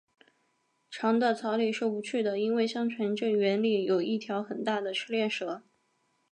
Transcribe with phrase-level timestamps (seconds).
[0.89, 5.61] 长的草里是不去的，因为相传这园里有一条很大的赤练蛇